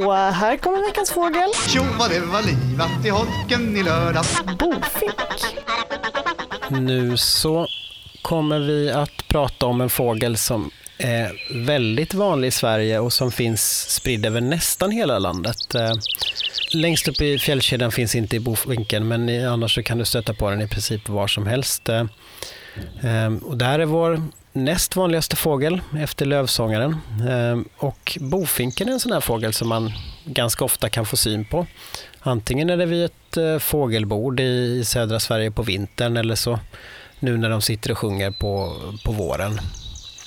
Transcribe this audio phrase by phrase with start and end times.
[0.00, 1.50] Och här kommer veckans fågel.
[1.68, 4.42] Tjo vad det var livat i holken i lördags.
[4.58, 5.14] Bofink.
[6.70, 7.66] Nu så
[8.22, 11.32] kommer vi att prata om en fågel som är
[11.64, 15.74] väldigt vanlig i Sverige och som finns spridd över nästan hela landet.
[15.74, 15.92] Eh,
[16.74, 20.50] Längst upp i fjällkedjan finns inte i Bofinken men annars så kan du stöta på
[20.50, 21.88] den i princip var som helst.
[21.88, 22.00] Eh,
[23.02, 24.22] eh, Och det här är vår
[24.52, 26.96] näst vanligaste fågel efter lövsångaren.
[27.28, 29.92] Eh, Och bofinken är en sån här fågel som man
[30.24, 31.66] ganska ofta kan få syn på.
[32.20, 36.58] Antingen är det vid ett eh, fågelbord i södra Sverige på vintern eller så
[37.18, 39.60] nu när de sitter och sjunger på, på våren.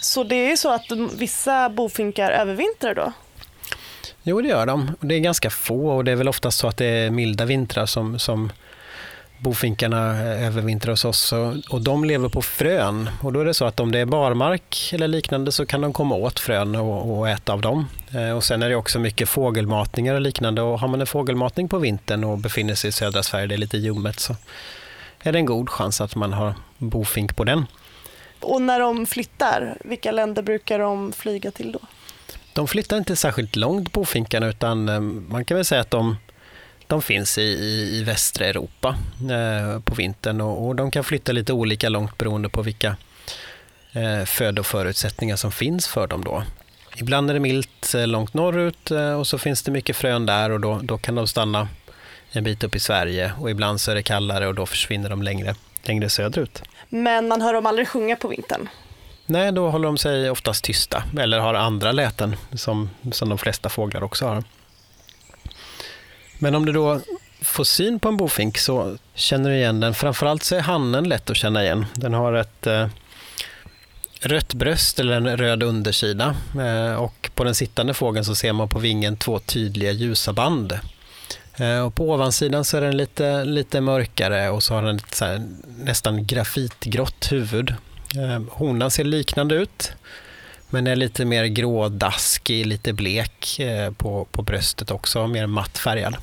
[0.00, 3.12] Så det är så att vissa bofinkar övervintrar då?
[4.22, 4.90] Jo, det gör de.
[5.00, 7.86] Det är ganska få och det är väl oftast så att det är milda vintrar
[7.86, 8.52] som, som
[9.42, 11.32] bofinkarna övervintrar hos oss.
[11.32, 13.10] Och, och de lever på frön.
[13.22, 15.92] Och då är det så att om det är barmark eller liknande så kan de
[15.92, 17.88] komma åt frön och, och äta av dem.
[18.14, 20.62] Eh, Och sen är det också mycket fågelmatningar och liknande.
[20.62, 23.58] Och har man en fågelmatning på vintern och befinner sig i södra Sverige, det är
[23.58, 24.36] lite ljummet, så
[25.22, 27.66] är det en god chans att man har bofink på den.
[28.40, 31.78] Och när de flyttar, vilka länder brukar de flyga till då?
[32.52, 36.16] De flyttar inte särskilt långt bofinkarna utan eh, man kan väl säga att de,
[36.92, 38.96] de finns i, i, i västra Europa
[39.30, 42.96] eh, på vintern och, och de kan flytta lite olika långt beroende på vilka
[43.92, 46.42] eh, födoförutsättningar som finns för dem då.
[46.96, 50.50] Ibland är det milt eh, långt norrut eh, och så finns det mycket frön där
[50.50, 51.68] och då, då kan de stanna
[52.32, 55.22] en bit upp i Sverige och ibland så är det kallare och då försvinner de
[55.22, 56.62] längre, längre söderut.
[56.88, 58.68] Men man hör dem aldrig sjunga på vintern.
[59.26, 63.68] Nej, då håller de sig oftast tysta eller har andra läten som, som de flesta
[63.68, 64.44] fåglar också har.
[66.42, 67.00] Men om du då
[67.40, 69.94] får syn på en bofink så känner du igen den.
[69.94, 71.86] Framförallt så är hannen lätt att känna igen.
[71.94, 72.86] Den har ett eh,
[74.20, 78.68] rött bröst eller en röd undersida eh, och på den sittande fågeln så ser man
[78.68, 80.78] på vingen två tydliga ljusa band.
[81.56, 85.14] Eh, och på ovansidan så är den lite, lite mörkare och så har den ett
[85.14, 85.42] så här,
[85.78, 87.74] nästan grafitgrått huvud.
[88.16, 89.92] Eh, Honan ser liknande ut,
[90.72, 96.16] men är lite mer grådaskig, lite blek eh, på, på bröstet också, mer mattfärgad.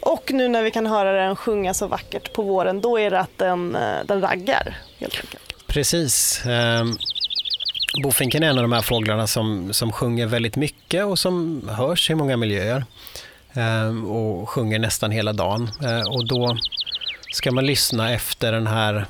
[0.00, 3.20] Och nu när vi kan höra den sjunga så vackert på våren, då är det
[3.20, 5.66] att den, eh, den raggar helt enkelt.
[5.66, 6.46] Precis.
[6.46, 6.84] Eh,
[8.02, 12.10] Bofinken är en av de här fåglarna som, som sjunger väldigt mycket och som hörs
[12.10, 12.84] i många miljöer.
[13.52, 15.70] Eh, och sjunger nästan hela dagen.
[15.82, 16.56] Eh, och då
[17.32, 19.06] ska man lyssna efter den här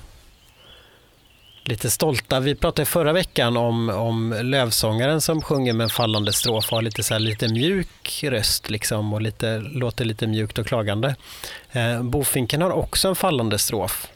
[1.68, 2.40] lite stolta.
[2.40, 6.82] Vi pratade förra veckan om, om lövsångaren som sjunger med en fallande strof och har
[6.82, 11.16] lite, så här, lite mjuk röst liksom och lite, låter lite mjukt och klagande.
[11.72, 14.06] Eh, bofinken har också en fallande strof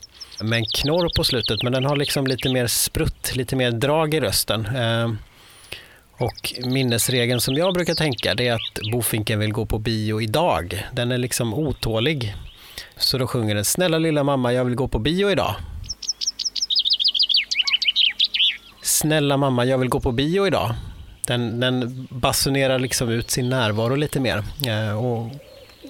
[0.41, 4.15] med en knorr på slutet men den har liksom lite mer sprutt, lite mer drag
[4.15, 4.67] i rösten.
[4.67, 5.13] Eh,
[6.17, 10.87] och minnesregeln som jag brukar tänka det är att bofinken vill gå på bio idag.
[10.93, 12.35] Den är liksom otålig.
[12.97, 15.55] Så då sjunger den Snälla lilla mamma, jag vill gå på bio idag.
[19.03, 20.75] Snälla mamma, jag vill gå på bio idag.
[21.27, 25.31] Den, den basunerar liksom ut sin närvaro lite mer eh, och,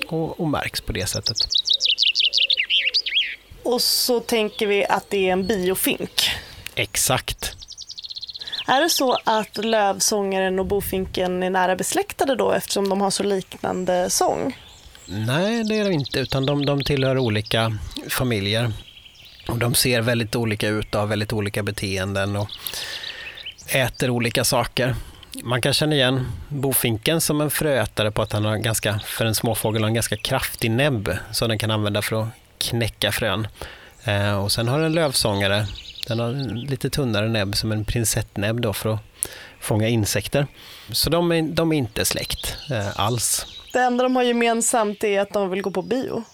[0.09, 1.37] och, och märks på det sättet.
[3.62, 6.31] Och så tänker vi att det är en biofink.
[6.75, 7.56] Exakt.
[8.67, 13.23] Är det så att lövsångaren och bofinken är nära besläktade då eftersom de har så
[13.23, 14.56] liknande sång?
[15.06, 18.73] Nej, det är de inte, utan de, de tillhör olika familjer.
[19.49, 22.49] Och de ser väldigt olika ut och har väldigt olika beteenden och
[23.75, 24.94] äter olika saker.
[25.43, 29.34] Man kan känna igen bofinken som en fröätare på att han har ganska, för en
[29.34, 32.28] småfågel har en ganska kraftig näbb som den kan använda för att
[32.59, 33.49] knäcka frön.
[34.05, 35.66] Eh, och sen har den lövsångare,
[36.09, 39.00] den har en lite tunnare näbb som en prinsettnäbb då för att
[39.61, 40.47] fånga insekter.
[40.93, 43.47] Så de är, de är inte släkt eh, alls.
[43.72, 46.25] Det enda de har gemensamt är att de vill gå på bio.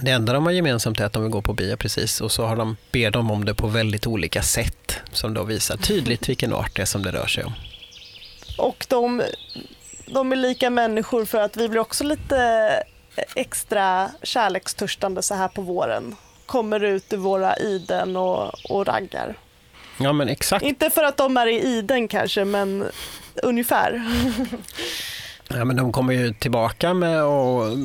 [0.00, 2.46] Det enda de har gemensamt är att de vill gå på bio precis och så
[2.46, 6.52] har de, ber de om det på väldigt olika sätt som då visar tydligt vilken
[6.52, 7.52] art det är som det rör sig om.
[8.58, 9.22] Och de,
[10.06, 12.68] de är lika människor för att vi blir också lite
[13.34, 16.16] extra kärlekstörstande så här på våren.
[16.46, 19.34] Kommer ut ur våra iden och, och raggar.
[20.00, 20.64] Ja men exakt.
[20.64, 22.84] Inte för att de är i iden kanske, men
[23.42, 24.02] ungefär.
[25.48, 27.78] Ja, men de kommer ju tillbaka med att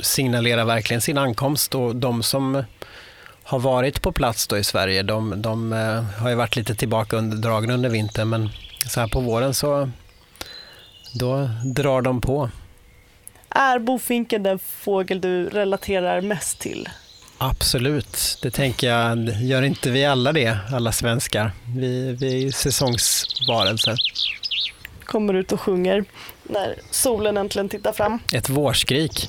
[0.00, 2.64] signalera verkligen sin ankomst och de som
[3.42, 7.16] har varit på plats då i Sverige, de, de eh, har ju varit lite tillbaka
[7.16, 8.50] under, dragna under vintern men
[8.86, 9.90] så här på våren så
[11.14, 12.50] då drar de på.
[13.48, 16.88] Är bofinken den fågel du relaterar mest till?
[17.38, 19.28] Absolut, det tänker jag.
[19.28, 21.52] Gör inte vi alla det, alla svenskar?
[21.76, 23.96] Vi, vi är ju säsongsvarelser.
[25.04, 26.04] kommer ut och sjunger
[26.42, 28.18] när solen äntligen tittar fram.
[28.32, 29.28] Ett vårskrik.